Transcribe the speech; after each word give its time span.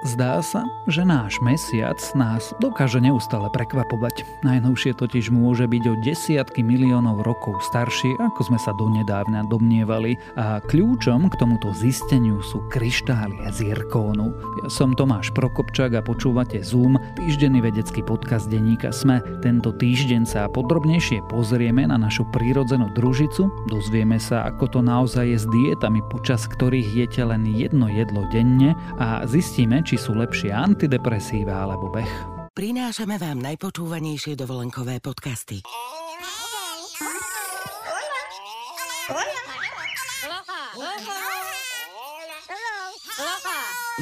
Zdá 0.00 0.40
sa, 0.40 0.64
že 0.88 1.04
náš 1.04 1.36
mesiac 1.44 2.00
nás 2.16 2.56
dokáže 2.56 3.04
neustále 3.04 3.52
prekvapovať. 3.52 4.24
Najnovšie 4.40 4.96
totiž 4.96 5.28
môže 5.28 5.68
byť 5.68 5.84
o 5.92 5.94
desiatky 6.00 6.64
miliónov 6.64 7.20
rokov 7.20 7.60
starší, 7.68 8.16
ako 8.16 8.48
sme 8.48 8.56
sa 8.56 8.72
donedávna 8.80 9.44
domnievali. 9.44 10.16
A 10.40 10.64
kľúčom 10.64 11.28
k 11.28 11.36
tomuto 11.36 11.76
zisteniu 11.76 12.40
sú 12.40 12.64
kryštály 12.72 13.44
zirkónu. 13.52 14.32
Ja 14.64 14.72
som 14.72 14.96
Tomáš 14.96 15.36
Prokopčák 15.36 15.92
a 15.92 16.00
počúvate 16.00 16.64
Zoom, 16.64 16.96
týždenný 17.20 17.60
vedecký 17.60 18.00
podcast 18.00 18.48
denníka 18.48 18.96
Sme. 18.96 19.20
Tento 19.44 19.68
týždeň 19.76 20.24
sa 20.24 20.48
podrobnejšie 20.48 21.28
pozrieme 21.28 21.84
na 21.84 22.00
našu 22.00 22.24
prírodzenú 22.32 22.88
družicu, 22.96 23.52
dozvieme 23.68 24.16
sa, 24.16 24.48
ako 24.48 24.64
to 24.64 24.80
naozaj 24.80 25.28
je 25.28 25.36
s 25.36 25.44
dietami, 25.44 26.00
počas 26.08 26.48
ktorých 26.48 26.88
jete 26.88 27.20
len 27.20 27.44
jedno 27.52 27.92
jedlo 27.92 28.24
denne 28.32 28.72
a 28.96 29.28
zistíme, 29.28 29.84
či 29.90 29.98
sú 29.98 30.14
lepšie 30.14 30.54
antidepresíva 30.54 31.66
alebo 31.66 31.90
beh. 31.90 32.14
Prinášame 32.54 33.18
vám 33.18 33.42
najpočúvanejšie 33.42 34.38
dovolenkové 34.38 35.02
podcasty. 35.02 35.58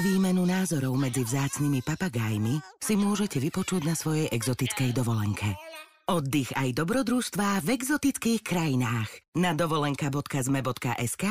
Výmenu 0.05 0.45
názorov 0.45 0.93
medzi 1.01 1.24
vzácnými 1.24 1.80
papagájmi 1.80 2.60
si 2.84 2.93
môžete 2.93 3.41
vypočuť 3.41 3.88
na 3.88 3.96
svojej 3.96 4.29
exotickej 4.29 4.93
dovolenke. 4.93 5.57
Oddych 6.05 6.52
aj 6.52 6.77
dobrodružstvá 6.77 7.65
v 7.65 7.68
exotických 7.80 8.45
krajinách. 8.45 9.09
Na 9.41 9.57
dovolenka.zme.sk 9.57 11.24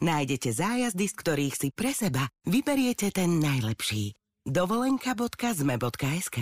nájdete 0.00 0.50
zájazdy, 0.52 1.04
z 1.06 1.14
ktorých 1.14 1.54
si 1.56 1.68
pre 1.72 1.92
seba 1.96 2.28
vyberiete 2.44 3.12
ten 3.14 3.40
najlepší. 3.40 4.12
dovolenka.zme.sk 4.44 6.38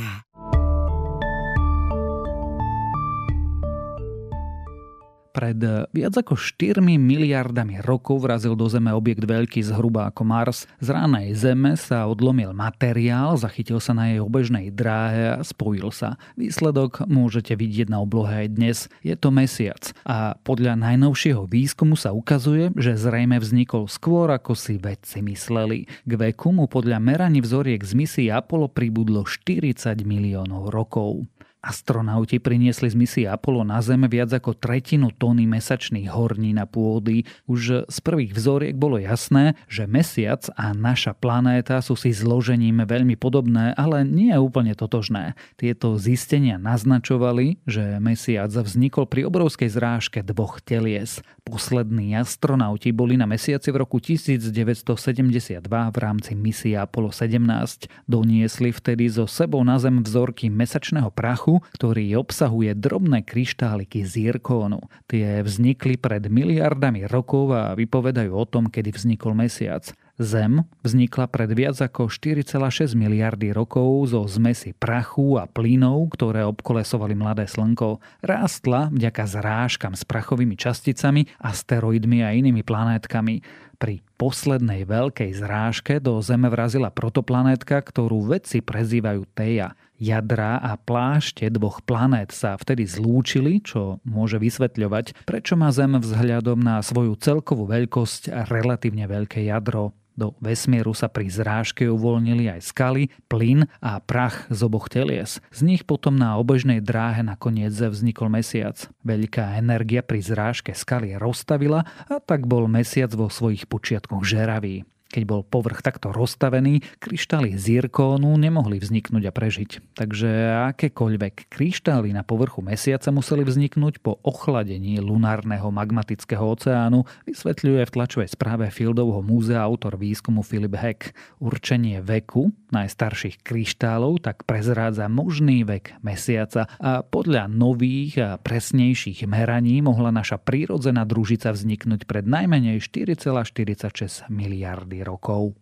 Pred 5.38 5.62
eh, 5.62 5.86
viac 5.94 6.18
ako 6.18 6.34
4 6.34 6.82
miliardami 6.82 7.78
rokov 7.78 8.26
vrazil 8.26 8.58
do 8.58 8.66
Zeme 8.66 8.90
objekt 8.90 9.22
veľký 9.22 9.62
zhruba 9.62 10.10
ako 10.10 10.26
Mars. 10.26 10.66
Z 10.82 10.90
ránej 10.90 11.30
Zeme 11.38 11.78
sa 11.78 12.10
odlomil 12.10 12.50
materiál, 12.50 13.38
zachytil 13.38 13.78
sa 13.78 13.94
na 13.94 14.10
jej 14.10 14.18
obežnej 14.18 14.74
dráhe 14.74 15.38
a 15.38 15.46
spojil 15.46 15.94
sa. 15.94 16.18
Výsledok 16.34 17.06
môžete 17.06 17.54
vidieť 17.54 17.86
na 17.86 18.02
oblohe 18.02 18.34
aj 18.34 18.48
dnes. 18.50 18.78
Je 19.06 19.14
to 19.14 19.30
mesiac. 19.30 19.94
A 20.02 20.34
podľa 20.42 20.74
najnovšieho 20.74 21.46
výskumu 21.46 21.94
sa 21.94 22.10
ukazuje, 22.10 22.74
že 22.74 22.98
zrejme 22.98 23.38
vznikol 23.38 23.86
skôr 23.86 24.34
ako 24.34 24.58
si 24.58 24.74
vedci 24.74 25.22
mysleli. 25.22 25.86
K 26.02 26.12
veku 26.18 26.50
mu 26.50 26.66
podľa 26.66 26.98
meraní 26.98 27.38
vzoriek 27.38 27.86
z 27.86 27.94
misie 27.94 28.26
Apollo 28.34 28.74
pribudlo 28.74 29.22
40 29.22 30.02
miliónov 30.02 30.74
rokov. 30.74 31.30
Astronauti 31.58 32.38
priniesli 32.38 32.86
z 32.86 32.94
misie 32.94 33.26
Apollo 33.26 33.66
na 33.66 33.82
Zem 33.82 34.06
viac 34.06 34.30
ako 34.30 34.54
tretinu 34.54 35.10
tóny 35.10 35.42
mesačných 35.50 36.06
horní 36.06 36.54
na 36.54 36.70
pôdy. 36.70 37.26
Už 37.50 37.82
z 37.90 37.98
prvých 37.98 38.30
vzoriek 38.30 38.78
bolo 38.78 38.94
jasné, 38.94 39.58
že 39.66 39.90
Mesiac 39.90 40.46
a 40.54 40.70
naša 40.70 41.18
planéta 41.18 41.82
sú 41.82 41.98
si 41.98 42.14
zložením 42.14 42.86
veľmi 42.86 43.18
podobné, 43.18 43.74
ale 43.74 44.06
nie 44.06 44.30
úplne 44.38 44.78
totožné. 44.78 45.34
Tieto 45.58 45.98
zistenia 45.98 46.62
naznačovali, 46.62 47.58
že 47.66 47.98
Mesiac 47.98 48.54
vznikol 48.54 49.10
pri 49.10 49.26
obrovskej 49.26 49.66
zrážke 49.66 50.22
dvoch 50.22 50.62
telies. 50.62 51.26
Poslední 51.42 52.14
astronauti 52.14 52.94
boli 52.94 53.18
na 53.18 53.26
Mesiaci 53.26 53.74
v 53.74 53.82
roku 53.82 53.98
1972 53.98 55.58
v 55.66 55.96
rámci 55.98 56.38
misie 56.38 56.78
Apollo 56.78 57.18
17. 57.18 57.90
Doniesli 58.06 58.70
vtedy 58.70 59.10
so 59.10 59.26
sebou 59.26 59.66
na 59.66 59.82
Zem 59.82 60.06
vzorky 60.06 60.46
mesačného 60.46 61.10
prachu 61.10 61.47
prachu, 61.48 61.64
ktorý 61.80 62.20
obsahuje 62.20 62.76
drobné 62.76 63.24
kryštáliky 63.24 64.04
zirkónu. 64.04 64.84
Tie 65.08 65.40
vznikli 65.40 65.96
pred 65.96 66.28
miliardami 66.28 67.08
rokov 67.08 67.56
a 67.56 67.72
vypovedajú 67.72 68.32
o 68.36 68.44
tom, 68.44 68.68
kedy 68.68 68.92
vznikol 68.92 69.32
mesiac. 69.32 69.88
Zem 70.18 70.66
vznikla 70.82 71.30
pred 71.30 71.46
viac 71.54 71.78
ako 71.78 72.10
4,6 72.10 72.98
miliardy 72.98 73.54
rokov 73.54 74.10
zo 74.10 74.26
zmesi 74.26 74.74
prachu 74.74 75.38
a 75.38 75.46
plynov, 75.46 76.10
ktoré 76.10 76.42
obkolesovali 76.42 77.14
mladé 77.14 77.46
slnko. 77.46 78.02
Rástla 78.26 78.90
vďaka 78.90 79.24
zrážkam 79.30 79.94
s 79.94 80.02
prachovými 80.02 80.58
časticami, 80.58 81.30
asteroidmi 81.38 82.26
a 82.26 82.34
inými 82.34 82.66
planétkami. 82.66 83.46
Pri 83.78 84.02
poslednej 84.18 84.82
veľkej 84.90 85.38
zrážke 85.38 86.02
do 86.02 86.18
Zeme 86.18 86.50
vrazila 86.50 86.90
protoplanétka, 86.90 87.78
ktorú 87.78 88.26
vedci 88.26 88.58
prezývajú 88.58 89.22
Teja. 89.38 89.78
Jadra 89.98 90.62
a 90.62 90.78
plášte 90.78 91.50
dvoch 91.50 91.82
planét 91.82 92.30
sa 92.30 92.54
vtedy 92.54 92.86
zlúčili, 92.86 93.58
čo 93.58 93.98
môže 94.06 94.38
vysvetľovať, 94.38 95.26
prečo 95.26 95.58
má 95.58 95.74
Zem 95.74 95.98
vzhľadom 95.98 96.62
na 96.62 96.78
svoju 96.78 97.18
celkovú 97.18 97.66
veľkosť 97.66 98.46
relatívne 98.46 99.10
veľké 99.10 99.42
jadro. 99.50 99.98
Do 100.18 100.34
vesmieru 100.42 100.98
sa 100.98 101.06
pri 101.06 101.30
zrážke 101.30 101.86
uvoľnili 101.86 102.50
aj 102.50 102.74
skaly, 102.74 103.06
plyn 103.30 103.70
a 103.78 104.02
prach 104.02 104.50
z 104.50 104.66
oboch 104.66 104.90
telies. 104.90 105.38
Z 105.54 105.62
nich 105.62 105.86
potom 105.86 106.18
na 106.18 106.34
obežnej 106.42 106.82
dráhe 106.82 107.22
nakoniec 107.22 107.70
vznikol 107.70 108.26
mesiac. 108.26 108.74
Veľká 109.06 109.54
energia 109.62 110.02
pri 110.02 110.18
zrážke 110.18 110.74
skaly 110.74 111.14
rozstavila 111.14 111.86
a 112.10 112.18
tak 112.18 112.50
bol 112.50 112.66
mesiac 112.66 113.14
vo 113.14 113.30
svojich 113.30 113.70
počiatkoch 113.70 114.26
žeravý. 114.26 114.82
Keď 115.08 115.22
bol 115.24 115.40
povrch 115.40 115.80
takto 115.80 116.12
rozstavený, 116.12 116.84
kryštály 117.00 117.56
zirkónu 117.56 118.36
nemohli 118.36 118.76
vzniknúť 118.76 119.24
a 119.24 119.32
prežiť. 119.32 119.70
Takže 119.96 120.30
akékoľvek 120.76 121.48
kryštály 121.48 122.12
na 122.12 122.20
povrchu 122.20 122.60
mesiaca 122.60 123.08
museli 123.08 123.40
vzniknúť 123.40 124.04
po 124.04 124.20
ochladení 124.20 125.00
lunárneho 125.00 125.72
magmatického 125.72 126.44
oceánu, 126.44 127.08
vysvetľuje 127.24 127.88
v 127.88 127.94
tlačovej 127.96 128.28
správe 128.28 128.68
Fieldovho 128.68 129.24
múzea 129.24 129.64
autor 129.64 129.96
výskumu 129.96 130.44
Philip 130.44 130.76
Heck. 130.76 131.16
Určenie 131.40 132.04
veku 132.04 132.52
najstarších 132.72 133.44
kryštálov 133.44 134.24
tak 134.24 134.44
prezrádza 134.48 135.06
možný 135.06 135.62
vek 135.64 136.00
mesiaca 136.00 136.66
a 136.78 137.04
podľa 137.04 137.46
nových 137.50 138.14
a 138.18 138.28
presnejších 138.40 139.28
meraní 139.28 139.80
mohla 139.84 140.10
naša 140.10 140.40
prírodzená 140.40 141.04
družica 141.04 141.52
vzniknúť 141.52 142.08
pred 142.08 142.24
najmenej 142.24 142.80
4,46 142.80 144.28
miliardy 144.32 145.04
rokov. 145.04 145.56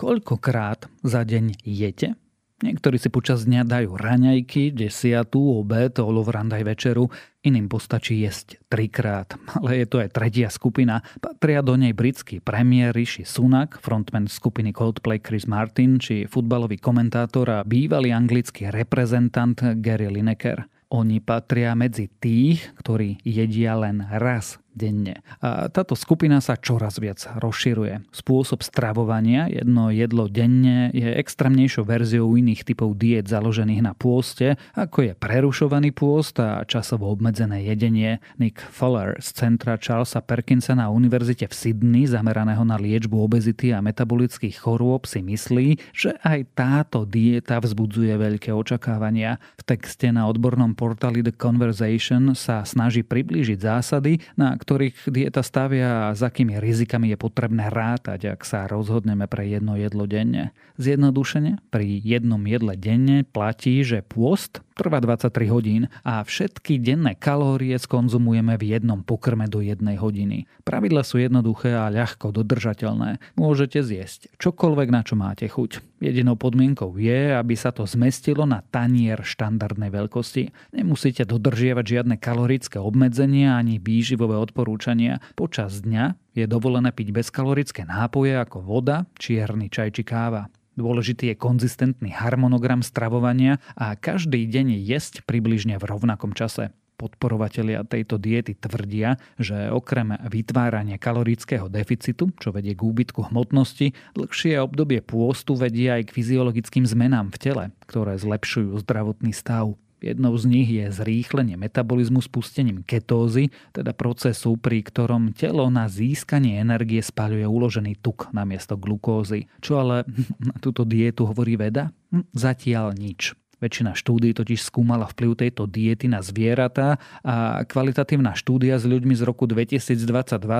Koľkokrát 0.00 0.88
za 1.04 1.28
deň 1.28 1.60
jete? 1.60 2.16
Niektorí 2.60 3.00
si 3.00 3.08
počas 3.08 3.48
dňa 3.48 3.64
dajú 3.64 3.96
raňajky, 3.96 4.76
desiatú, 4.76 5.64
obed, 5.64 5.96
olovrandaj 5.96 6.60
večeru, 6.60 7.08
iným 7.40 7.72
postačí 7.72 8.20
jesť 8.20 8.60
trikrát. 8.68 9.32
Ale 9.56 9.80
je 9.80 9.86
to 9.88 9.96
aj 10.04 10.12
tretia 10.12 10.52
skupina. 10.52 11.00
Patria 11.24 11.64
do 11.64 11.72
nej 11.80 11.96
britský 11.96 12.44
premiér 12.44 12.92
Rishi 12.92 13.24
Sunak, 13.24 13.80
frontman 13.80 14.28
skupiny 14.28 14.76
Coldplay 14.76 15.24
Chris 15.24 15.48
Martin, 15.48 15.96
či 15.96 16.28
futbalový 16.28 16.76
komentátor 16.76 17.48
a 17.48 17.64
bývalý 17.64 18.12
anglický 18.12 18.68
reprezentant 18.68 19.56
Gary 19.80 20.12
Lineker. 20.12 20.68
Oni 20.92 21.22
patria 21.22 21.72
medzi 21.72 22.12
tých, 22.12 22.76
ktorí 22.76 23.24
jedia 23.24 23.78
len 23.78 24.04
raz 24.04 24.60
denne. 24.80 25.22
A 25.44 25.70
táto 25.70 25.94
skupina 25.94 26.42
sa 26.42 26.58
čoraz 26.58 26.98
viac 26.98 27.22
rozširuje. 27.38 28.10
Spôsob 28.10 28.64
stravovania, 28.64 29.46
jedno 29.46 29.92
jedlo 29.92 30.26
denne, 30.26 30.90
je 30.90 31.06
extrémnejšou 31.06 31.84
verziou 31.86 32.34
iných 32.34 32.66
typov 32.66 32.98
diet 32.98 33.30
založených 33.30 33.84
na 33.84 33.92
pôste, 33.94 34.58
ako 34.74 35.06
je 35.06 35.12
prerušovaný 35.14 35.94
pôst 35.94 36.42
a 36.42 36.66
časovo 36.66 37.06
obmedzené 37.12 37.62
jedenie. 37.68 38.18
Nick 38.40 38.58
Fuller 38.58 39.20
z 39.22 39.36
centra 39.36 39.78
Charlesa 39.78 40.24
Perkinsona 40.24 40.80
na 40.80 40.88
univerzite 40.88 41.44
v 41.44 41.52
Sydney, 41.52 42.08
zameraného 42.08 42.64
na 42.64 42.80
liečbu 42.80 43.20
obezity 43.20 43.76
a 43.76 43.84
metabolických 43.84 44.56
chorôb, 44.56 45.04
si 45.04 45.20
myslí, 45.20 45.76
že 45.92 46.16
aj 46.24 46.56
táto 46.56 47.04
dieta 47.04 47.60
vzbudzuje 47.60 48.16
veľké 48.16 48.48
očakávania. 48.48 49.36
V 49.60 49.76
texte 49.76 50.08
na 50.08 50.24
odbornom 50.24 50.72
portáli 50.72 51.20
The 51.20 51.36
Conversation 51.36 52.32
sa 52.32 52.64
snaží 52.64 53.04
priblížiť 53.04 53.60
zásady, 53.60 54.24
na 54.40 54.56
ktorých 54.70 55.10
dieta 55.10 55.42
stavia 55.42 56.06
a 56.06 56.14
s 56.14 56.22
akými 56.22 56.62
rizikami 56.62 57.10
je 57.10 57.18
potrebné 57.18 57.74
rátať, 57.74 58.38
ak 58.38 58.46
sa 58.46 58.70
rozhodneme 58.70 59.26
pre 59.26 59.42
jedno 59.42 59.74
jedlo 59.74 60.06
denne. 60.06 60.54
Zjednodušene, 60.78 61.58
pri 61.74 61.98
jednom 61.98 62.38
jedle 62.46 62.78
denne 62.78 63.26
platí, 63.26 63.82
že 63.82 64.06
pôst 64.06 64.62
trvá 64.78 65.02
23 65.02 65.50
hodín 65.50 65.82
a 66.06 66.22
všetky 66.22 66.78
denné 66.78 67.18
kalórie 67.18 67.74
skonzumujeme 67.82 68.54
v 68.54 68.78
jednom 68.78 69.02
pokrme 69.02 69.50
do 69.50 69.58
jednej 69.58 69.98
hodiny. 69.98 70.46
Pravidla 70.62 71.02
sú 71.02 71.18
jednoduché 71.18 71.74
a 71.74 71.90
ľahko 71.90 72.30
dodržateľné. 72.30 73.18
Môžete 73.34 73.82
zjesť 73.82 74.30
čokoľvek, 74.38 74.88
na 74.94 75.02
čo 75.02 75.18
máte 75.18 75.50
chuť. 75.50 75.89
Jedinou 76.00 76.32
podmienkou 76.32 76.96
je, 76.96 77.36
aby 77.36 77.52
sa 77.52 77.76
to 77.76 77.84
zmestilo 77.84 78.48
na 78.48 78.64
tanier 78.72 79.20
štandardnej 79.20 79.92
veľkosti. 79.92 80.72
Nemusíte 80.72 81.28
dodržiavať 81.28 81.84
žiadne 81.84 82.16
kalorické 82.16 82.80
obmedzenia 82.80 83.60
ani 83.60 83.76
výživové 83.76 84.40
odporúčania. 84.40 85.20
Počas 85.36 85.84
dňa 85.84 86.16
je 86.32 86.48
dovolené 86.48 86.88
piť 86.96 87.12
bezkalorické 87.12 87.84
nápoje 87.84 88.32
ako 88.32 88.64
voda, 88.64 89.04
čierny 89.20 89.68
čaj 89.68 90.00
či 90.00 90.02
káva. 90.08 90.48
Dôležitý 90.80 91.36
je 91.36 91.36
konzistentný 91.36 92.16
harmonogram 92.16 92.80
stravovania 92.80 93.60
a 93.76 93.92
každý 93.92 94.48
deň 94.48 94.80
jesť 94.80 95.20
približne 95.28 95.76
v 95.76 95.84
rovnakom 95.84 96.32
čase. 96.32 96.72
Podporovatelia 97.00 97.80
tejto 97.88 98.20
diety 98.20 98.52
tvrdia, 98.52 99.16
že 99.40 99.72
okrem 99.72 100.20
vytvárania 100.28 101.00
kalorického 101.00 101.72
deficitu, 101.72 102.28
čo 102.36 102.52
vedie 102.52 102.76
k 102.76 102.84
úbytku 102.84 103.32
hmotnosti, 103.32 103.96
dlhšie 104.12 104.60
obdobie 104.60 105.00
pôstu 105.00 105.56
vedie 105.56 105.88
aj 105.88 106.12
k 106.12 106.14
fyziologickým 106.20 106.84
zmenám 106.84 107.32
v 107.32 107.40
tele, 107.40 107.64
ktoré 107.88 108.20
zlepšujú 108.20 108.76
zdravotný 108.84 109.32
stav. 109.32 109.80
Jednou 110.00 110.32
z 110.36 110.44
nich 110.48 110.68
je 110.68 110.88
zrýchlenie 110.88 111.60
metabolizmu 111.60 112.24
spustením 112.24 112.80
ketózy, 112.88 113.52
teda 113.76 113.92
procesu, 113.92 114.56
pri 114.56 114.80
ktorom 114.80 115.36
telo 115.36 115.68
na 115.68 115.92
získanie 115.92 116.56
energie 116.56 117.04
spaľuje 117.04 117.44
uložený 117.44 118.00
tuk 118.00 118.32
namiesto 118.32 118.80
glukózy. 118.80 119.52
Čo 119.60 119.84
ale 119.84 120.08
na 120.48 120.56
túto 120.56 120.88
dietu 120.88 121.28
hovorí 121.28 121.60
veda? 121.60 121.92
Hm, 122.12 122.32
zatiaľ 122.32 122.96
nič. 122.96 123.39
Väčšina 123.60 123.92
štúdí 123.92 124.32
totiž 124.32 124.64
skúmala 124.64 125.04
vplyv 125.04 125.36
tejto 125.36 125.68
diety 125.68 126.08
na 126.08 126.24
zvieratá 126.24 126.96
a 127.20 127.60
kvalitatívna 127.68 128.32
štúdia 128.32 128.80
s 128.80 128.88
ľuďmi 128.88 129.12
z 129.12 129.22
roku 129.28 129.44
2022 129.44 130.00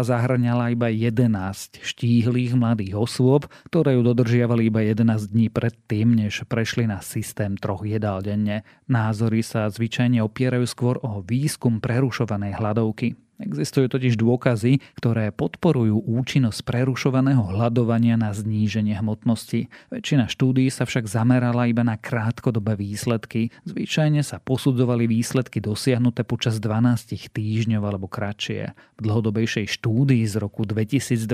zahrňala 0.05 0.77
iba 0.77 0.93
11 0.93 1.81
štíhlých 1.81 2.53
mladých 2.61 3.01
osôb, 3.01 3.49
ktoré 3.73 3.97
ju 3.97 4.05
dodržiavali 4.05 4.69
iba 4.69 4.85
11 4.85 5.33
dní 5.33 5.49
predtým, 5.49 6.13
než 6.13 6.45
prešli 6.45 6.85
na 6.85 7.01
systém 7.01 7.57
troch 7.57 7.89
jedál 7.89 8.21
denne. 8.21 8.69
Názory 8.85 9.41
sa 9.41 9.73
zvyčajne 9.73 10.21
opierajú 10.21 10.69
skôr 10.69 11.01
o 11.01 11.25
výskum 11.25 11.81
prerušovanej 11.81 12.61
hladovky. 12.61 13.17
Existujú 13.41 13.89
totiž 13.89 14.21
dôkazy, 14.21 14.85
ktoré 15.01 15.33
podporujú 15.33 16.05
účinnosť 16.05 16.61
prerušovaného 16.61 17.41
hľadovania 17.41 18.21
na 18.21 18.37
zníženie 18.37 18.93
hmotnosti. 19.01 19.73
Väčšina 19.89 20.29
štúdií 20.29 20.69
sa 20.69 20.85
však 20.85 21.09
zamerala 21.09 21.65
iba 21.65 21.81
na 21.81 21.97
krátkodobé 21.97 22.77
výsledky. 22.77 23.49
Zvyčajne 23.65 24.21
sa 24.21 24.37
posudzovali 24.45 25.09
výsledky 25.09 25.65
dosiahnuté 25.65 26.21
počas 26.29 26.61
12 26.61 27.33
týždňov 27.33 27.83
alebo 27.83 28.13
kratšie. 28.13 28.77
V 28.77 29.01
dlhodobejšej 29.01 29.73
štúdii 29.81 30.29
z 30.29 30.37
roku 30.37 30.69
2022 30.69 31.25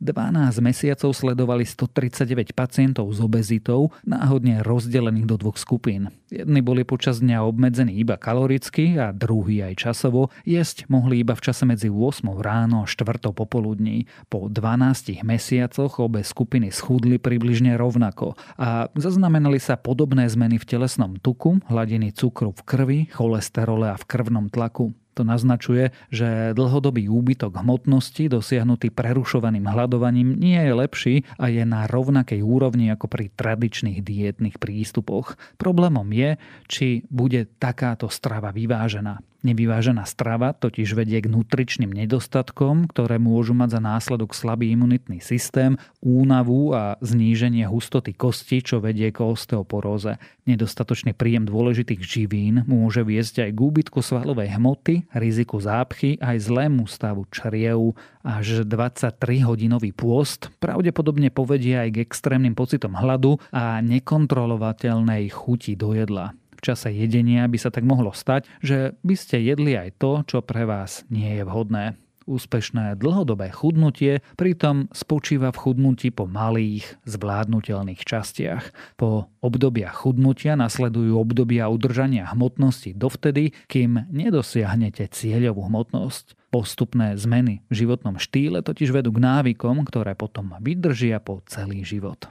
12 0.00 0.64
mesiacov 0.64 1.10
sledovali 1.12 1.68
139 1.68 2.56
pacientov 2.56 3.12
s 3.12 3.20
obezitou, 3.20 3.92
náhodne 4.08 4.64
rozdelených 4.64 5.28
do 5.28 5.36
dvoch 5.36 5.60
skupín. 5.60 6.08
Jedni 6.32 6.64
boli 6.64 6.88
počas 6.88 7.20
dňa 7.20 7.44
obmedzení 7.44 7.92
iba 8.00 8.16
kaloricky 8.16 8.96
a 8.96 9.12
druhý 9.12 9.64
aj 9.64 9.74
časovo. 9.80 10.32
Jesť 10.48 10.88
mohli 10.88 11.17
iba 11.20 11.34
v 11.34 11.44
čase 11.44 11.66
medzi 11.66 11.90
8 11.90 12.24
ráno 12.38 12.82
a 12.82 12.90
4 12.90 13.34
popoludní. 13.34 14.06
Po 14.30 14.46
12 14.46 15.26
mesiacoch 15.26 15.98
obe 15.98 16.22
skupiny 16.22 16.70
schudli 16.70 17.18
približne 17.18 17.74
rovnako 17.74 18.38
a 18.56 18.88
zaznamenali 18.94 19.58
sa 19.58 19.76
podobné 19.76 20.30
zmeny 20.30 20.56
v 20.56 20.68
telesnom 20.68 21.18
tuku, 21.18 21.60
hladiny 21.66 22.14
cukru 22.14 22.54
v 22.54 22.62
krvi, 22.62 23.00
cholesterole 23.10 23.90
a 23.90 23.96
v 23.98 24.04
krvnom 24.06 24.48
tlaku. 24.48 24.94
To 25.18 25.26
naznačuje, 25.26 25.90
že 26.14 26.54
dlhodobý 26.54 27.10
úbytok 27.10 27.58
hmotnosti 27.58 28.30
dosiahnutý 28.30 28.94
prerušovaným 28.94 29.66
hľadovaním 29.66 30.38
nie 30.38 30.62
je 30.62 30.72
lepší 30.78 31.14
a 31.34 31.50
je 31.50 31.66
na 31.66 31.90
rovnakej 31.90 32.38
úrovni 32.38 32.94
ako 32.94 33.10
pri 33.10 33.26
tradičných 33.34 33.98
dietných 33.98 34.62
prístupoch. 34.62 35.34
Problémom 35.58 36.06
je, 36.14 36.38
či 36.70 37.02
bude 37.10 37.50
takáto 37.58 38.06
strava 38.06 38.54
vyvážená. 38.54 39.18
Nevyvážená 39.38 40.02
strava 40.02 40.50
totiž 40.50 40.98
vedie 40.98 41.22
k 41.22 41.30
nutričným 41.30 41.94
nedostatkom, 41.94 42.90
ktoré 42.90 43.22
môžu 43.22 43.54
mať 43.54 43.78
za 43.78 43.80
následok 43.80 44.34
slabý 44.34 44.74
imunitný 44.74 45.22
systém, 45.22 45.78
únavu 46.02 46.74
a 46.74 46.98
zníženie 46.98 47.62
hustoty 47.70 48.18
kosti, 48.18 48.66
čo 48.66 48.82
vedie 48.82 49.14
k 49.14 49.22
osteoporóze. 49.22 50.18
Nedostatočný 50.42 51.14
príjem 51.14 51.46
dôležitých 51.46 52.02
živín 52.02 52.66
môže 52.66 53.06
viesť 53.06 53.46
aj 53.46 53.50
k 53.54 53.58
úbytku 53.62 54.02
svalovej 54.02 54.58
hmoty, 54.58 55.06
riziku 55.14 55.62
zápchy 55.62 56.18
aj 56.18 56.42
zlému 56.42 56.90
stavu 56.90 57.22
čriev. 57.30 57.94
Až 58.26 58.66
23-hodinový 58.66 59.94
pôst 59.94 60.50
pravdepodobne 60.58 61.30
povedie 61.30 61.78
aj 61.78 61.94
k 61.94 62.02
extrémnym 62.02 62.58
pocitom 62.58 62.98
hladu 62.98 63.38
a 63.54 63.78
nekontrolovateľnej 63.86 65.30
chuti 65.30 65.78
do 65.78 65.94
jedla. 65.94 66.34
V 66.58 66.66
čase 66.66 66.90
jedenia 66.90 67.46
by 67.46 67.54
sa 67.54 67.70
tak 67.70 67.86
mohlo 67.86 68.10
stať, 68.10 68.50
že 68.58 68.98
by 69.06 69.14
ste 69.14 69.46
jedli 69.46 69.78
aj 69.78 69.94
to, 70.02 70.26
čo 70.26 70.42
pre 70.42 70.66
vás 70.66 71.06
nie 71.06 71.38
je 71.38 71.46
vhodné. 71.46 71.94
Úspešné 72.28 73.00
dlhodobé 73.00 73.48
chudnutie 73.48 74.20
pritom 74.36 74.92
spočíva 74.92 75.48
v 75.48 75.60
chudnutí 75.64 76.12
po 76.12 76.28
malých, 76.28 77.00
zvládnutelných 77.08 78.04
častiach. 78.04 78.68
Po 79.00 79.32
obdobiach 79.40 80.04
chudnutia 80.04 80.52
nasledujú 80.52 81.16
obdobia 81.16 81.72
udržania 81.72 82.28
hmotnosti 82.28 82.92
dovtedy, 82.92 83.56
kým 83.64 84.04
nedosiahnete 84.12 85.08
cieľovú 85.08 85.72
hmotnosť. 85.72 86.36
Postupné 86.52 87.16
zmeny 87.16 87.64
v 87.72 87.74
životnom 87.86 88.20
štýle 88.20 88.60
totiž 88.60 88.92
vedú 88.92 89.08
k 89.08 89.24
návykom, 89.24 89.88
ktoré 89.88 90.12
potom 90.12 90.52
vydržia 90.60 91.24
po 91.24 91.40
celý 91.48 91.80
život. 91.80 92.28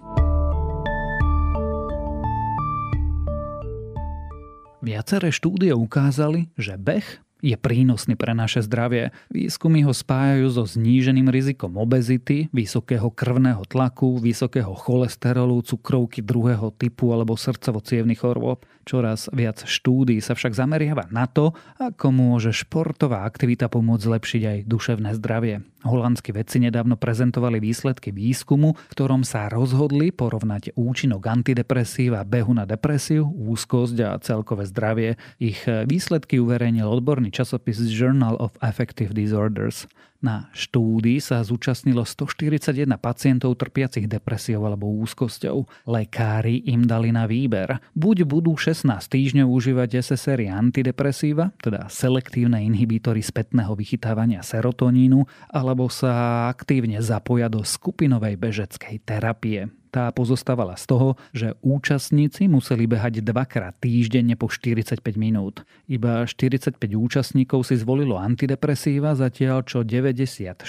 Viaceré 4.88 5.36
štúdie 5.36 5.76
ukázali, 5.76 6.48
že 6.56 6.80
beh 6.80 7.04
je 7.44 7.60
prínosný 7.60 8.16
pre 8.16 8.32
naše 8.32 8.64
zdravie. 8.64 9.12
Výskumy 9.30 9.84
ho 9.84 9.92
spájajú 9.92 10.48
so 10.48 10.64
zníženým 10.64 11.28
rizikom 11.28 11.76
obezity, 11.76 12.48
vysokého 12.56 13.12
krvného 13.12 13.68
tlaku, 13.68 14.16
vysokého 14.18 14.72
cholesterolu, 14.74 15.60
cukrovky 15.60 16.24
druhého 16.24 16.72
typu 16.72 17.12
alebo 17.12 17.36
srdcovo 17.36 17.84
chorôb. 18.16 18.64
Čoraz 18.88 19.28
viac 19.36 19.68
štúdí 19.68 20.24
sa 20.24 20.40
však 20.40 20.56
zameriava 20.56 21.12
na 21.12 21.28
to, 21.28 21.52
ako 21.76 22.08
môže 22.16 22.56
športová 22.56 23.28
aktivita 23.28 23.68
pomôcť 23.68 24.08
zlepšiť 24.08 24.42
aj 24.48 24.58
duševné 24.72 25.12
zdravie. 25.20 25.68
Holandskí 25.86 26.34
vedci 26.34 26.58
nedávno 26.58 26.98
prezentovali 26.98 27.62
výsledky 27.62 28.10
výskumu, 28.10 28.74
v 28.74 28.92
ktorom 28.98 29.22
sa 29.22 29.46
rozhodli 29.46 30.10
porovnať 30.10 30.74
účinok 30.74 31.22
antidepresív 31.22 32.18
a 32.18 32.26
behu 32.26 32.50
na 32.58 32.66
depresiu, 32.66 33.30
úzkosť 33.30 33.98
a 34.02 34.18
celkové 34.18 34.66
zdravie. 34.66 35.22
Ich 35.38 35.70
výsledky 35.70 36.42
uverejnil 36.42 36.90
odborný 36.90 37.30
časopis 37.30 37.78
Journal 37.94 38.42
of 38.42 38.58
Affective 38.58 39.14
Disorders. 39.14 39.86
Na 40.18 40.50
štúdii 40.50 41.22
sa 41.22 41.46
zúčastnilo 41.46 42.02
141 42.02 42.90
pacientov 42.98 43.54
trpiacich 43.54 44.10
depresiou 44.10 44.66
alebo 44.66 44.90
úzkosťou. 45.06 45.86
Lekári 45.86 46.66
im 46.66 46.90
dali 46.90 47.14
na 47.14 47.30
výber. 47.30 47.78
Buď 47.94 48.26
budú 48.26 48.58
16 48.58 48.90
týždňov 48.98 49.46
užívať 49.46 50.02
SSRI 50.02 50.50
antidepresíva, 50.50 51.54
teda 51.62 51.86
selektívne 51.86 52.66
inhibitory 52.66 53.22
spätného 53.22 53.78
vychytávania 53.78 54.42
serotonínu, 54.42 55.22
alebo 55.54 55.86
sa 55.86 56.50
aktívne 56.50 56.98
zapoja 56.98 57.46
do 57.46 57.62
skupinovej 57.62 58.42
bežeckej 58.42 59.06
terapie. 59.06 59.70
Tá 59.98 60.14
pozostávala 60.14 60.78
z 60.78 60.94
toho, 60.94 61.10
že 61.34 61.58
účastníci 61.66 62.46
museli 62.46 62.86
behať 62.86 63.26
dvakrát 63.26 63.82
týždenne 63.82 64.38
po 64.38 64.46
45 64.46 65.02
minút. 65.18 65.66
Iba 65.90 66.22
45 66.22 66.78
účastníkov 66.94 67.66
si 67.66 67.82
zvolilo 67.82 68.14
antidepresíva, 68.22 69.18
zatiaľ 69.18 69.66
čo 69.66 69.82
96 69.82 70.62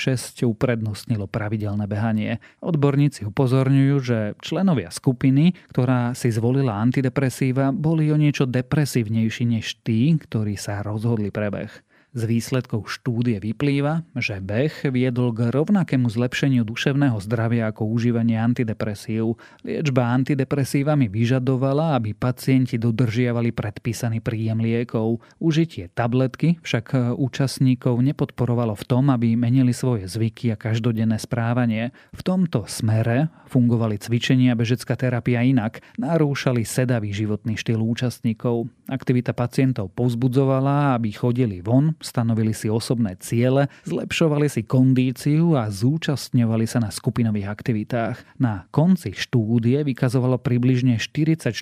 uprednostnilo 0.48 1.28
pravidelné 1.28 1.84
behanie. 1.84 2.40
Odborníci 2.64 3.28
upozorňujú, 3.28 3.96
že 4.00 4.18
členovia 4.40 4.88
skupiny, 4.88 5.52
ktorá 5.76 6.16
si 6.16 6.32
zvolila 6.32 6.80
antidepresíva, 6.80 7.68
boli 7.68 8.08
o 8.08 8.16
niečo 8.16 8.48
depresívnejší 8.48 9.44
než 9.44 9.84
tí, 9.84 10.16
ktorí 10.16 10.56
sa 10.56 10.80
rozhodli 10.80 11.28
prebeh. 11.28 11.68
Z 12.16 12.24
výsledkov 12.24 12.88
štúdie 12.88 13.36
vyplýva, 13.36 14.00
že 14.16 14.40
beh 14.40 14.88
viedol 14.88 15.28
k 15.36 15.52
rovnakému 15.52 16.08
zlepšeniu 16.08 16.64
duševného 16.64 17.20
zdravia 17.20 17.68
ako 17.68 17.84
užívanie 17.84 18.40
antidepresív. 18.40 19.36
Liečba 19.60 20.16
antidepresívami 20.16 21.12
vyžadovala, 21.12 22.00
aby 22.00 22.16
pacienti 22.16 22.80
dodržiavali 22.80 23.52
predpísaný 23.52 24.24
príjem 24.24 24.56
liekov. 24.64 25.20
Užitie 25.36 25.92
tabletky 25.92 26.56
však 26.64 27.12
účastníkov 27.20 28.00
nepodporovalo 28.00 28.72
v 28.72 28.84
tom, 28.88 29.12
aby 29.12 29.36
menili 29.36 29.76
svoje 29.76 30.08
zvyky 30.08 30.56
a 30.56 30.56
každodenné 30.56 31.20
správanie. 31.20 31.92
V 32.16 32.24
tomto 32.24 32.64
smere 32.64 33.28
fungovali 33.52 34.00
cvičenia 34.00 34.56
bežecká 34.56 34.96
terapia 34.96 35.44
inak, 35.44 35.84
narúšali 36.00 36.64
sedavý 36.64 37.12
životný 37.12 37.60
štýl 37.60 37.84
účastníkov. 37.84 38.72
Aktivita 38.88 39.36
pacientov 39.36 39.92
povzbudzovala, 39.92 40.96
aby 40.96 41.12
chodili 41.12 41.60
von, 41.60 41.92
stanovili 42.00 42.56
si 42.56 42.70
osobné 42.72 43.18
ciele, 43.20 43.68
zlepšovali 43.84 44.46
si 44.48 44.64
kondíciu 44.64 45.54
a 45.58 45.68
zúčastňovali 45.68 46.64
sa 46.64 46.80
na 46.82 46.90
skupinových 46.90 47.48
aktivitách. 47.50 48.16
Na 48.40 48.66
konci 48.72 49.12
štúdie 49.14 49.82
vykazovalo 49.84 50.40
približne 50.40 50.96
44% 50.96 51.54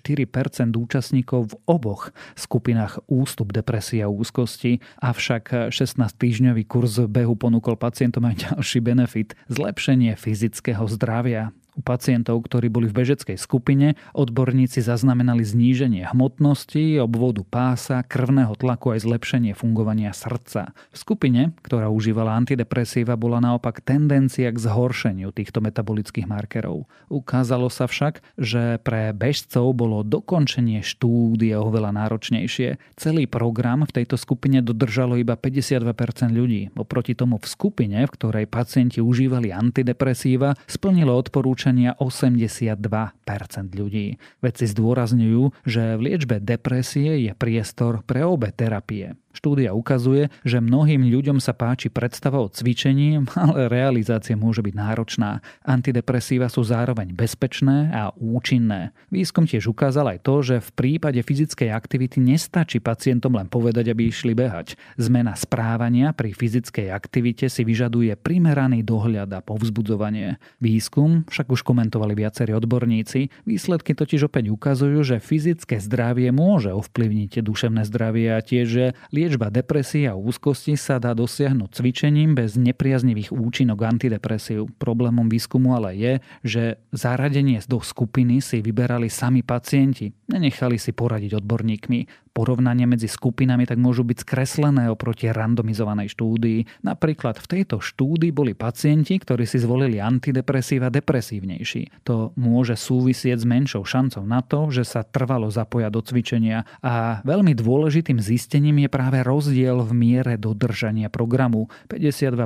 účastníkov 0.77 1.53
v 1.53 1.55
oboch 1.67 2.15
skupinách 2.39 3.03
ústup 3.11 3.51
depresie 3.53 4.05
a 4.05 4.13
úzkosti, 4.13 4.79
avšak 5.03 5.73
16-týždňový 5.73 6.65
kurz 6.69 7.01
behu 7.07 7.35
ponúkol 7.35 7.77
pacientom 7.81 8.25
aj 8.29 8.53
ďalší 8.53 8.79
benefit– 8.85 9.35
zlepšenie 9.57 10.15
fyzického 10.15 10.85
zdravia. 10.87 11.53
U 11.77 11.85
pacientov, 11.85 12.41
ktorí 12.49 12.73
boli 12.73 12.89
v 12.89 13.05
bežeckej 13.05 13.37
skupine, 13.37 14.01
odborníci 14.17 14.81
zaznamenali 14.81 15.45
zníženie 15.45 16.09
hmotnosti, 16.09 16.97
obvodu 17.05 17.45
pása, 17.45 18.01
krvného 18.01 18.57
tlaku 18.57 18.97
aj 18.97 19.05
zlepšenie 19.05 19.53
fungovania 19.53 20.17
srdca. 20.17 20.73
V 20.73 20.97
skupine, 20.97 21.53
ktorá 21.61 21.93
užívala 21.93 22.33
antidepresíva, 22.33 23.21
bola 23.21 23.45
naopak 23.45 23.85
tendencia 23.85 24.49
k 24.49 24.57
zhoršeniu 24.57 25.37
týchto 25.37 25.61
metabolických 25.61 26.25
markerov. 26.25 26.89
Ukázalo 27.13 27.69
sa 27.69 27.85
však, 27.85 28.25
že 28.41 28.81
pre 28.81 29.13
bežcov 29.13 29.77
bolo 29.77 30.01
dokončenie 30.01 30.81
štúdie 30.81 31.53
oveľa 31.61 31.93
náročnejšie. 31.93 32.81
Celý 32.97 33.29
program 33.29 33.85
v 33.85 34.01
tejto 34.01 34.17
skupine 34.17 34.65
dodržalo 34.65 35.21
iba 35.21 35.37
52% 35.37 36.33
ľudí. 36.33 36.73
Oproti 36.73 37.13
tomu 37.13 37.37
v 37.37 37.45
skupine, 37.45 38.01
v 38.01 38.15
ktorej 38.17 38.49
pacienti 38.49 39.05
užívali 39.05 39.53
antidepresíva, 39.53 40.57
splnilo 40.65 41.13
odporúčanie 41.13 41.66
odporúčania 41.67 41.99
82% 41.99 43.75
ľudí. 43.75 44.23
Vedci 44.39 44.65
zdôrazňujú, 44.71 45.67
že 45.67 45.99
v 45.99 46.01
liečbe 46.01 46.39
depresie 46.39 47.27
je 47.27 47.33
priestor 47.35 48.07
pre 48.07 48.23
obe 48.23 48.55
terapie. 48.55 49.19
Štúdia 49.37 49.77
ukazuje, 49.77 50.33
že 50.49 50.65
mnohým 50.65 51.05
ľuďom 51.13 51.45
sa 51.45 51.53
páči 51.53 51.93
predstava 51.93 52.41
o 52.41 52.49
cvičení, 52.49 53.21
ale 53.37 53.69
realizácia 53.69 54.33
môže 54.33 54.65
byť 54.65 54.73
náročná. 54.73 55.45
Antidepresíva 55.61 56.49
sú 56.49 56.65
zároveň 56.65 57.13
bezpečné 57.13 57.93
a 57.93 58.17
účinné. 58.17 58.97
Výskum 59.13 59.45
tiež 59.45 59.69
ukázal 59.69 60.17
aj 60.17 60.19
to, 60.25 60.35
že 60.41 60.57
v 60.65 60.71
prípade 60.73 61.21
fyzickej 61.21 61.69
aktivity 61.69 62.17
nestačí 62.25 62.81
pacientom 62.81 63.37
len 63.37 63.53
povedať, 63.53 63.93
aby 63.93 64.09
išli 64.09 64.33
behať. 64.33 64.81
Zmena 64.97 65.37
správania 65.37 66.17
pri 66.17 66.33
fyzickej 66.33 66.89
aktivite 66.89 67.53
si 67.53 67.61
vyžaduje 67.61 68.17
primeraný 68.17 68.81
dohľad 68.81 69.37
a 69.37 69.45
povzbudzovanie. 69.45 70.41
Výskum 70.65 71.29
však 71.29 71.53
už 71.53 71.61
komentovali 71.61 72.17
viacerí 72.17 72.57
odborníci. 72.57 73.29
Výsledky 73.45 73.93
totiž 73.93 74.33
opäť 74.33 74.49
ukazujú, 74.49 75.05
že 75.05 75.21
fyzické 75.21 75.77
zdravie 75.77 76.33
môže 76.33 76.73
ovplyvniť 76.73 77.45
duševné 77.45 77.85
zdravie 77.85 78.33
a 78.33 78.41
tiež, 78.41 78.67
že 78.67 78.85
Liečba 79.27 79.51
depresie 79.51 80.07
a 80.07 80.15
úzkosti 80.15 80.79
sa 80.79 81.03
dá 81.03 81.11
dosiahnuť 81.11 81.83
cvičením 81.83 82.39
bez 82.39 82.55
nepriaznivých 82.55 83.35
účinok 83.35 83.83
antidepresív. 83.83 84.71
Problémom 84.79 85.27
výskumu 85.27 85.75
ale 85.75 85.99
je, 85.99 86.13
že 86.47 86.63
zaradenie 86.95 87.59
do 87.67 87.83
skupiny 87.83 88.39
si 88.39 88.63
vyberali 88.63 89.11
sami 89.11 89.43
pacienti. 89.43 90.15
Nenechali 90.31 90.79
si 90.79 90.95
poradiť 90.95 91.43
odborníkmi. 91.43 92.26
Porovnania 92.37 92.85
medzi 92.85 93.09
skupinami 93.09 93.65
tak 93.65 93.81
môžu 93.81 94.05
byť 94.05 94.21
skreslené 94.21 94.93
oproti 94.93 95.33
randomizovanej 95.33 96.13
štúdii. 96.13 96.85
Napríklad 96.85 97.41
v 97.41 97.49
tejto 97.49 97.81
štúdii 97.81 98.29
boli 98.29 98.53
pacienti, 98.53 99.17
ktorí 99.17 99.49
si 99.49 99.57
zvolili 99.57 99.97
antidepresíva 99.97 100.93
depresívnejší. 100.93 102.05
To 102.05 102.37
môže 102.37 102.77
súvisieť 102.77 103.41
s 103.41 103.49
menšou 103.49 103.89
šancou 103.89 104.29
na 104.29 104.45
to, 104.45 104.69
že 104.69 104.85
sa 104.85 105.01
trvalo 105.01 105.49
zapoja 105.49 105.89
do 105.89 106.05
cvičenia 106.05 106.69
a 106.85 107.25
veľmi 107.25 107.57
dôležitým 107.57 108.21
zistením 108.21 108.85
je 108.85 108.93
práve 108.93 109.25
rozdiel 109.25 109.81
v 109.81 109.93
miere 109.97 110.37
dodržania 110.37 111.09
programu 111.09 111.73
52% 111.89 112.37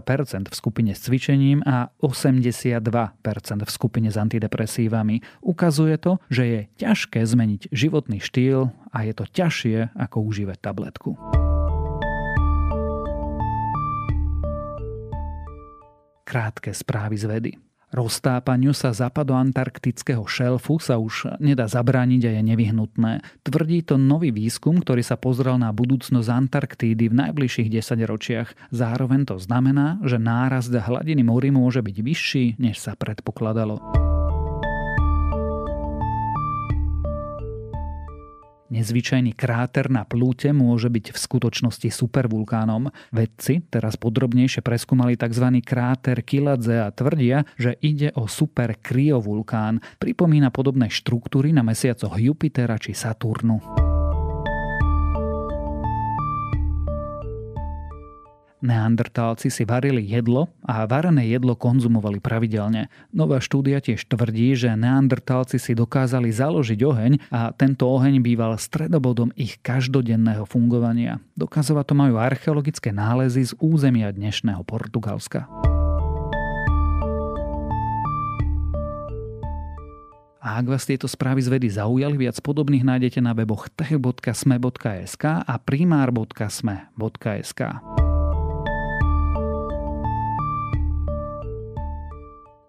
v 0.47 0.55
skupine 0.55 0.95
s 0.95 1.03
cvičením 1.03 1.67
a 1.67 1.91
82% 1.99 3.19
v 3.67 3.71
skupine 3.75 4.07
s 4.07 4.17
antidepresívami. 4.21 5.43
Ukazuje 5.43 5.99
to, 5.99 6.23
že 6.31 6.43
je 6.47 6.61
ťažké 6.79 7.27
zmeniť 7.27 7.75
životný 7.75 8.23
štýl 8.23 8.71
a 8.95 9.03
je 9.07 9.13
to 9.15 9.25
ťažšie 9.27 9.80
ako 9.97 10.29
užívať 10.29 10.59
tabletku. 10.61 11.17
Krátke 16.29 16.71
správy 16.71 17.17
z 17.19 17.27
vedy. 17.27 17.53
Roztápaniu 17.91 18.71
sa 18.71 18.95
západoantarktického 18.95 20.23
šelfu 20.23 20.79
sa 20.79 20.95
už 20.95 21.43
nedá 21.43 21.67
zabrániť 21.67 22.23
a 22.23 22.31
je 22.39 22.43
nevyhnutné. 22.55 23.13
Tvrdí 23.43 23.83
to 23.83 23.99
nový 23.99 24.31
výskum, 24.31 24.79
ktorý 24.79 25.03
sa 25.03 25.19
pozrel 25.19 25.59
na 25.59 25.75
budúcnosť 25.75 26.31
Antarktídy 26.31 27.11
v 27.11 27.19
najbližších 27.27 27.67
10 27.67 28.07
ročiach. 28.07 28.55
Zároveň 28.71 29.27
to 29.27 29.43
znamená, 29.43 29.99
že 30.07 30.23
nárast 30.23 30.71
hladiny 30.71 31.27
mori 31.27 31.51
môže 31.51 31.83
byť 31.83 31.97
vyšší, 31.99 32.45
než 32.63 32.79
sa 32.79 32.95
predpokladalo. 32.95 33.83
Nezvyčajný 38.71 39.35
kráter 39.35 39.91
na 39.91 40.07
plúte 40.07 40.55
môže 40.55 40.87
byť 40.87 41.11
v 41.11 41.19
skutočnosti 41.19 41.91
supervulkánom. 41.91 42.95
Vedci 43.11 43.67
teraz 43.67 43.99
podrobnejšie 43.99 44.63
preskúmali 44.63 45.19
tzv. 45.19 45.59
kráter 45.67 46.23
Kiladze 46.23 46.79
a 46.79 46.95
tvrdia, 46.95 47.43
že 47.59 47.75
ide 47.83 48.15
o 48.15 48.31
super 48.31 48.79
kryovulkán. 48.79 49.83
Pripomína 49.99 50.55
podobné 50.55 50.87
štruktúry 50.87 51.51
na 51.51 51.67
mesiacoch 51.67 52.15
Jupitera 52.15 52.79
či 52.79 52.95
Saturnu. 52.95 53.90
Neandertálci 58.61 59.49
si 59.49 59.65
varili 59.65 60.05
jedlo 60.05 60.53
a 60.69 60.85
varené 60.85 61.33
jedlo 61.33 61.57
konzumovali 61.57 62.21
pravidelne. 62.21 62.93
Nová 63.09 63.41
štúdia 63.41 63.81
tiež 63.81 64.05
tvrdí, 64.05 64.53
že 64.53 64.77
neandertálci 64.77 65.57
si 65.57 65.73
dokázali 65.73 66.29
založiť 66.29 66.81
oheň 66.85 67.13
a 67.33 67.57
tento 67.57 67.89
oheň 67.89 68.21
býval 68.21 68.61
stredobodom 68.61 69.33
ich 69.33 69.57
každodenného 69.65 70.45
fungovania. 70.45 71.25
Dokazovať 71.41 71.85
to 71.89 71.95
majú 71.97 72.21
archeologické 72.21 72.93
nálezy 72.93 73.49
z 73.49 73.53
územia 73.65 74.13
dnešného 74.13 74.61
Portugalska. 74.69 75.49
A 80.41 80.57
ak 80.57 80.73
vás 80.73 80.89
tieto 80.89 81.05
správy 81.05 81.45
z 81.45 81.53
vedy 81.53 81.69
zaujali, 81.69 82.17
viac 82.17 82.41
podobných 82.41 82.81
nájdete 82.81 83.21
na 83.21 83.37
weboch 83.37 83.69
tech.sme.sk 83.77 85.25
a 85.45 85.55
primár.sme.sk. 85.61 87.61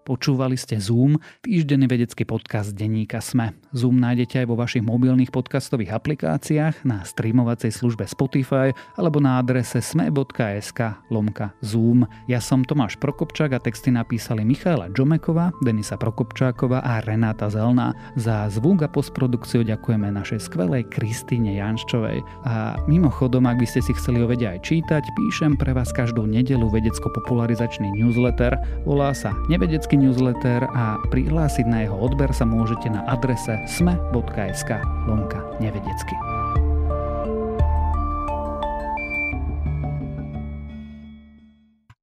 Počúvali 0.02 0.58
ste 0.58 0.82
Zoom, 0.82 1.22
týždenný 1.46 1.86
vedecký 1.86 2.26
podcast 2.26 2.74
denníka 2.74 3.22
Sme. 3.22 3.54
Zoom 3.70 4.02
nájdete 4.02 4.42
aj 4.42 4.46
vo 4.50 4.58
vašich 4.58 4.82
mobilných 4.82 5.30
podcastových 5.30 5.94
aplikáciách, 5.94 6.82
na 6.82 7.06
streamovacej 7.06 7.70
službe 7.70 8.10
Spotify 8.10 8.74
alebo 8.98 9.22
na 9.22 9.38
adrese 9.38 9.78
sme.sk 9.78 11.06
lomka 11.06 11.54
Zoom. 11.62 12.02
Ja 12.26 12.42
som 12.42 12.66
Tomáš 12.66 12.98
Prokopčák 12.98 13.54
a 13.54 13.62
texty 13.62 13.94
napísali 13.94 14.42
Michaela 14.42 14.90
Džomeková, 14.90 15.54
Denisa 15.62 15.94
Prokopčáková 15.94 16.82
a 16.82 16.98
Renáta 17.06 17.46
Zelná. 17.46 17.94
Za 18.18 18.50
zvuk 18.50 18.82
a 18.82 18.90
postprodukciu 18.90 19.62
ďakujeme 19.62 20.10
našej 20.10 20.42
skvelej 20.50 20.90
Kristýne 20.90 21.54
Janščovej. 21.62 22.26
A 22.42 22.74
mimochodom, 22.90 23.46
ak 23.46 23.62
by 23.62 23.66
ste 23.70 23.78
si 23.78 23.94
chceli 23.94 24.18
o 24.18 24.26
vede 24.26 24.50
aj 24.50 24.66
čítať, 24.66 25.06
píšem 25.14 25.54
pre 25.54 25.70
vás 25.70 25.94
každú 25.94 26.26
nedelu 26.26 26.66
vedecko-popularizačný 26.66 27.94
newsletter. 27.94 28.58
Volá 28.82 29.14
sa 29.14 29.30
Nevedecký 29.46 29.91
vedecký 29.92 30.08
newsletter 30.08 30.64
a 30.72 30.96
prihlásiť 31.12 31.66
na 31.68 31.84
jeho 31.84 31.96
odber 32.00 32.32
sa 32.32 32.48
môžete 32.48 32.88
na 32.88 33.04
adrese 33.04 33.60
sme.sk 33.68 34.80
lomka 35.04 35.44
nevedecky. 35.60 36.16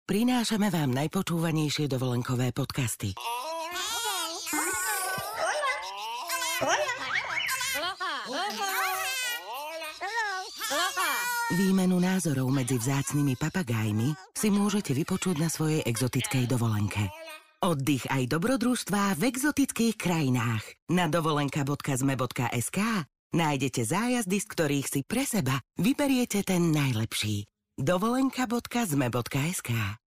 Prinášame 0.06 0.70
vám 0.70 0.94
najpočúvanejšie 0.94 1.90
dovolenkové 1.90 2.54
podcasty. 2.54 3.18
Výmenu 11.50 11.98
názorov 11.98 12.54
medzi 12.54 12.78
vzácnými 12.78 13.34
papagajmi 13.34 14.14
si 14.38 14.54
môžete 14.54 14.94
vypočuť 14.94 15.42
na 15.42 15.50
svojej 15.50 15.82
exotickej 15.90 16.46
dovolenke. 16.46 17.19
Oddych 17.60 18.08
aj 18.08 18.32
dobrodružstvá 18.32 19.20
v 19.20 19.36
exotických 19.36 20.00
krajinách. 20.00 20.64
Na 20.96 21.12
dovolenka.zme.sk 21.12 22.80
nájdete 23.36 23.82
zájazdy, 23.84 24.38
z 24.40 24.48
ktorých 24.48 24.88
si 24.88 25.04
pre 25.04 25.28
seba 25.28 25.60
vyberiete 25.76 26.40
ten 26.48 26.72
najlepší. 26.72 27.44
dovolenka.zme.sk 27.76 30.00